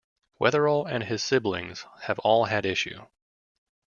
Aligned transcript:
Weatherall 0.39 0.87
and 0.91 1.03
his 1.03 1.21
siblings 1.21 1.85
have 2.05 2.17
all 2.23 2.45
had 2.45 2.65
issue. 2.65 3.05